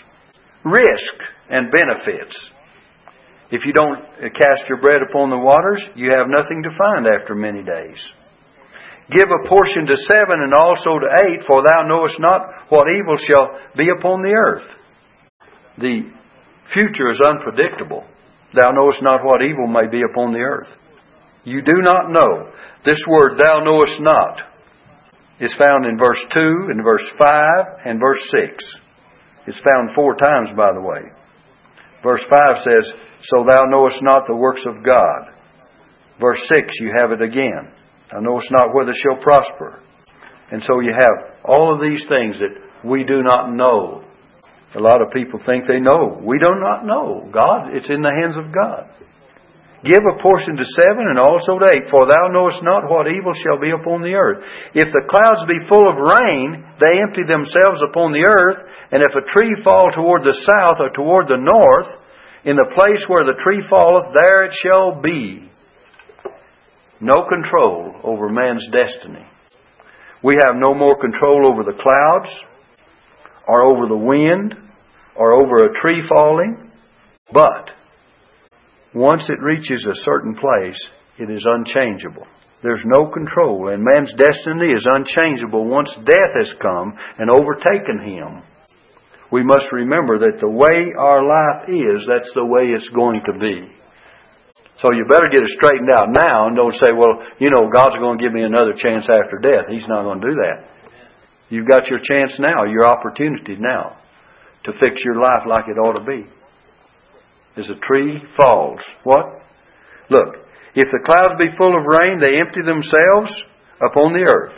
[0.64, 1.16] Risk
[1.50, 2.50] and benefits.
[3.52, 4.00] If you don't
[4.40, 8.00] cast your bread upon the waters, you have nothing to find after many days.
[9.12, 13.18] Give a portion to seven and also to eight, for thou knowest not what evil
[13.18, 14.74] shall be upon the earth.
[15.78, 16.12] The
[16.66, 18.06] future is unpredictable.
[18.54, 20.70] Thou knowest not what evil may be upon the earth.
[21.44, 22.52] You do not know.
[22.86, 24.42] This word, thou knowest not,
[25.40, 27.28] is found in verse 2, in verse 5,
[27.86, 28.76] and verse 6.
[29.48, 31.12] It's found four times, by the way.
[32.02, 35.34] Verse 5 says, So thou knowest not the works of God.
[36.20, 37.72] Verse 6, you have it again.
[38.12, 39.80] Thou knowest not whether shall prosper.
[40.52, 44.04] And so you have all of these things that we do not know.
[44.76, 46.20] A lot of people think they know.
[46.22, 47.30] We do not know.
[47.32, 48.90] God, it's in the hands of God.
[49.84, 53.34] Give a portion to seven and also to eight, for thou knowest not what evil
[53.34, 54.42] shall be upon the earth.
[54.74, 59.12] If the clouds be full of rain, they empty themselves upon the earth, and if
[59.12, 61.92] a tree fall toward the south or toward the north,
[62.46, 65.52] in the place where the tree falleth, there it shall be.
[67.02, 69.28] No control over man's destiny.
[70.24, 72.32] We have no more control over the clouds,
[73.46, 74.56] or over the wind,
[75.16, 76.72] or over a tree falling,
[77.32, 77.72] but
[78.94, 82.28] once it reaches a certain place, it is unchangeable.
[82.62, 88.42] There's no control, and man's destiny is unchangeable once death has come and overtaken him.
[89.32, 93.34] We must remember that the way our life is, that's the way it's going to
[93.34, 93.68] be.
[94.78, 97.98] So you better get it straightened out now and don't say, well, you know, God's
[97.98, 99.70] going to give me another chance after death.
[99.70, 100.70] He's not going to do that.
[101.50, 103.98] You've got your chance now, your opportunity now
[104.64, 106.28] to fix your life like it ought to be
[107.56, 108.82] as a tree falls.
[109.04, 109.42] What?
[110.10, 113.44] Look, if the clouds be full of rain, they empty themselves
[113.78, 114.58] upon the earth.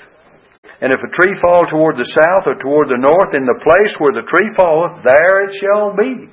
[0.82, 3.96] And if a tree fall toward the south or toward the north, in the place
[4.00, 6.32] where the tree falleth, there it shall be.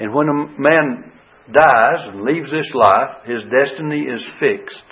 [0.00, 1.12] And when a man
[1.50, 4.84] dies and leaves this life, his destiny is fixed.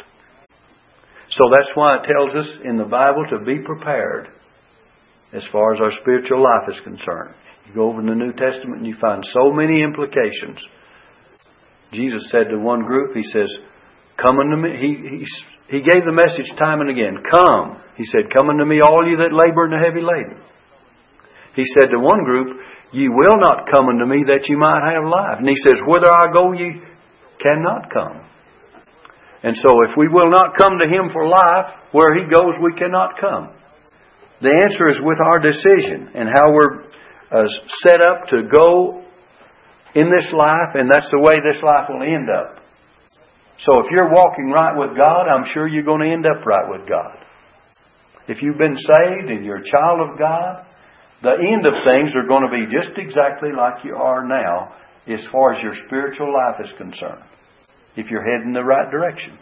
[1.28, 4.28] So that's why it tells us in the Bible to be prepared
[5.32, 7.34] as far as our spiritual life is concerned.
[7.66, 10.58] You go over in the New Testament and you find so many implications.
[11.92, 13.56] Jesus said to one group, He says,
[14.16, 14.76] Come unto me.
[14.78, 15.26] He, he
[15.72, 17.24] he gave the message time and again.
[17.24, 17.80] Come.
[17.96, 20.36] He said, Come unto me, all you that labor and are heavy laden.
[21.56, 22.60] He said to one group,
[22.92, 25.40] Ye will not come unto me that ye might have life.
[25.40, 26.76] And he says, Whither I go, ye
[27.40, 28.20] cannot come.
[29.42, 32.76] And so if we will not come to him for life, where he goes, we
[32.76, 33.56] cannot come.
[34.42, 36.82] The answer is with our decision and how we're
[37.30, 37.46] uh,
[37.86, 39.04] set up to go
[39.94, 42.58] in this life, and that's the way this life will end up.
[43.58, 46.68] So if you're walking right with God, I'm sure you're going to end up right
[46.68, 47.22] with God.
[48.26, 50.66] If you've been saved and you're a child of God,
[51.22, 54.74] the end of things are going to be just exactly like you are now
[55.06, 57.22] as far as your spiritual life is concerned.
[57.94, 59.38] If you're heading the right direction.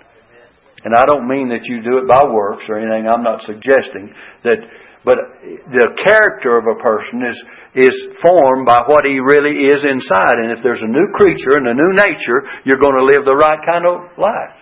[0.85, 3.07] And I don't mean that you do it by works or anything.
[3.07, 4.13] I'm not suggesting
[4.45, 4.59] that
[5.05, 7.39] but the character of a person is,
[7.75, 10.37] is formed by what he really is inside.
[10.45, 13.37] And if there's a new creature and a new nature, you're going to live the
[13.37, 14.61] right kind of life.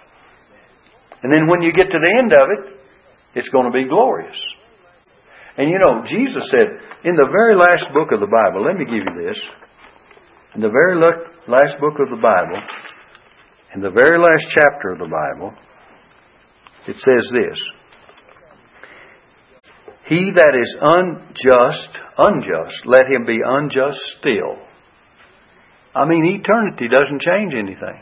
[1.23, 2.79] And then when you get to the end of it,
[3.35, 4.39] it's going to be glorious.
[5.57, 8.87] And you know, Jesus said, in the very last book of the Bible, let me
[8.87, 9.43] give you this.
[10.55, 12.63] In the very last book of the Bible,
[13.75, 15.53] in the very last chapter of the Bible,
[16.87, 17.59] it says this
[20.09, 24.57] he that is unjust, unjust, let him be unjust still.
[25.95, 28.01] I mean, eternity doesn't change anything.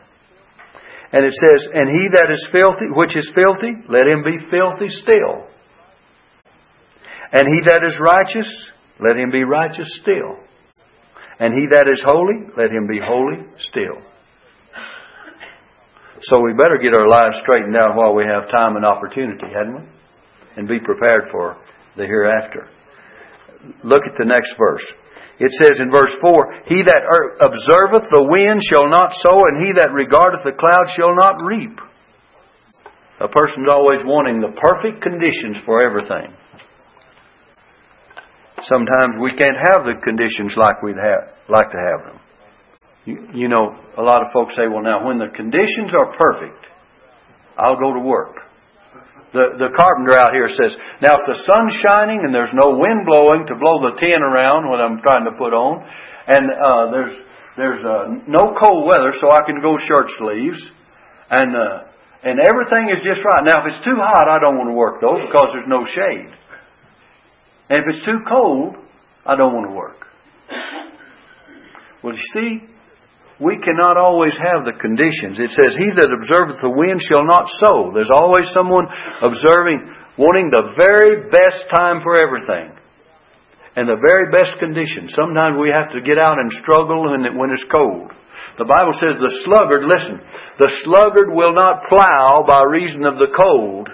[1.11, 4.89] And it says, and he that is filthy, which is filthy, let him be filthy
[4.89, 5.49] still.
[7.33, 10.39] And he that is righteous, let him be righteous still.
[11.41, 13.99] And he that is holy, let him be holy still.
[16.21, 19.75] So we better get our lives straightened out while we have time and opportunity, hadn't
[19.75, 19.83] we?
[20.57, 21.59] And be prepared for
[21.97, 22.69] the hereafter.
[23.83, 24.87] Look at the next verse.
[25.39, 29.67] It says in verse 4 He that er, observeth the wind shall not sow, and
[29.67, 31.77] he that regardeth the cloud shall not reap.
[33.21, 36.33] A person's always wanting the perfect conditions for everything.
[38.63, 42.21] Sometimes we can't have the conditions like we'd have, like to have them.
[43.05, 46.67] You, you know, a lot of folks say, well, now, when the conditions are perfect,
[47.57, 48.37] I'll go to work.
[49.37, 50.73] The, the carpenter out here says,
[51.05, 54.65] now if the sun's shining and there's no wind blowing to blow the tin around
[54.65, 55.85] what I'm trying to put on,
[56.25, 57.17] and uh, there's
[57.57, 60.71] there's uh, no cold weather, so I can go shirt sleeves,
[61.29, 61.85] and uh,
[62.25, 63.45] and everything is just right.
[63.45, 66.33] Now if it's too hot, I don't want to work though because there's no shade.
[67.69, 68.77] And if it's too cold,
[69.27, 70.07] I don't want to work.
[72.03, 72.65] Well, you see,
[73.37, 75.37] we cannot always have the conditions.
[75.37, 77.93] It says, He that observeth the wind shall not sow.
[77.93, 78.89] There's always someone
[79.21, 79.85] observing,
[80.17, 82.73] wanting the very best time for everything.
[83.77, 85.13] And the very best conditions.
[85.13, 88.09] Sometimes we have to get out and struggle when it's cold.
[88.57, 90.17] The Bible says the sluggard, listen,
[90.57, 93.93] the sluggard will not plow by reason of the cold.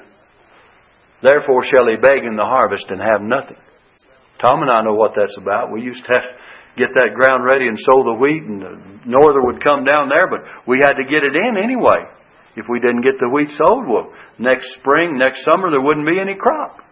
[1.18, 3.58] Therefore shall he beg in the harvest and have nothing.
[4.38, 5.74] Tom and I know what that's about.
[5.74, 6.30] We used to have
[6.76, 10.28] get that ground ready and sow the wheat, and the norther would come down there,
[10.28, 12.08] but we had to get it in anyway.
[12.56, 16.20] If we didn't get the wheat sowed, well, next spring, next summer, there wouldn't be
[16.20, 16.84] any crop.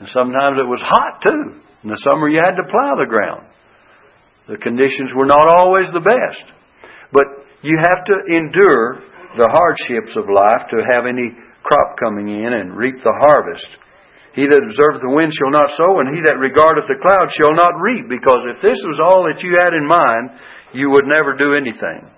[0.00, 1.60] And sometimes it was hot too.
[1.84, 3.46] In the summer, you had to plow the ground.
[4.48, 6.44] The conditions were not always the best.
[7.12, 7.26] But
[7.62, 9.04] you have to endure
[9.36, 11.30] the hardships of life to have any
[11.62, 13.68] crop coming in and reap the harvest.
[14.32, 17.52] He that observeth the wind shall not sow, and he that regardeth the clouds shall
[17.52, 18.08] not reap.
[18.08, 20.40] Because if this was all that you had in mind,
[20.72, 22.08] you would never do anything.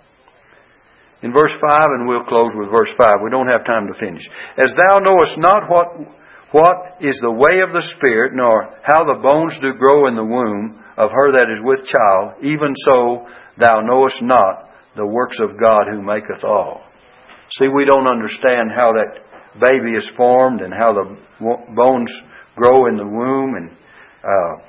[1.27, 1.61] In verse 5,
[1.99, 3.25] and we'll close with verse 5.
[3.25, 4.29] We don't have time to finish.
[4.55, 6.07] As thou knowest not what,
[6.53, 10.25] what is the way of the Spirit, nor how the bones do grow in the
[10.25, 13.27] womb of her that is with child, even so
[13.59, 16.87] thou knowest not the works of God who maketh all.
[17.51, 21.17] See, we don't understand how that baby is formed and how the
[21.75, 22.11] bones
[22.57, 23.55] grow in the womb.
[23.55, 23.71] And
[24.23, 24.65] uh,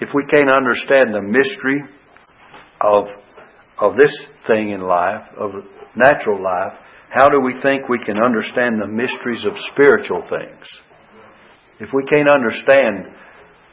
[0.00, 1.82] if we can't understand the mystery
[2.80, 3.08] of
[3.78, 4.16] of this
[4.46, 5.50] thing in life, of
[5.96, 6.78] natural life,
[7.10, 10.80] how do we think we can understand the mysteries of spiritual things?
[11.80, 13.12] If we can't understand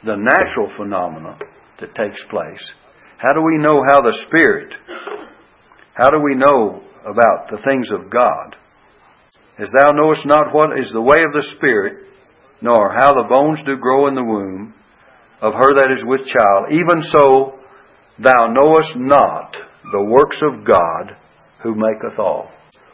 [0.02, 1.38] the natural phenomena
[1.78, 2.72] that takes place,
[3.18, 4.74] how do we know how the Spirit,
[5.94, 8.56] how do we know about the things of God?
[9.60, 12.08] As thou knowest not what is the way of the Spirit,
[12.62, 14.72] nor how the bones do grow in the womb
[15.42, 17.60] of her that is with child, even so
[18.18, 19.52] thou knowest not
[19.92, 21.12] the works of God
[21.62, 22.48] who maketh all.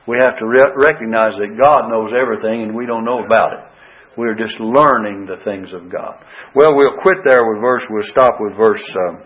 [0.08, 3.70] We have to re- recognize that God knows everything and we don't know about it.
[4.18, 6.18] We're just learning the things of God.
[6.54, 9.22] Well, we'll quit there with verse, we'll stop with verse uh,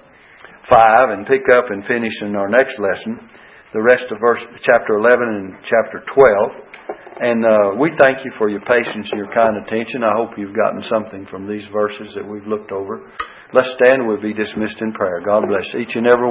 [0.68, 3.16] 5 and pick up and finish in our next lesson
[3.72, 6.79] the rest of verse chapter 11 and chapter 12.
[7.20, 10.04] And uh, we thank you for your patience and your kind attention.
[10.04, 13.10] I hope you've gotten something from these verses that we've looked over.
[13.52, 14.06] Let's stand.
[14.06, 15.20] We'll be dismissed in prayer.
[15.24, 16.28] God bless each and every one.